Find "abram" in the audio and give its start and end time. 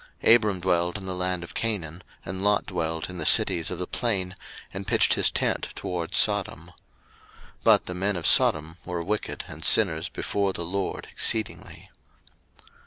0.35-0.59